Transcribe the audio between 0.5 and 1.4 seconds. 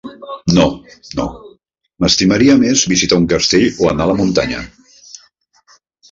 No, no,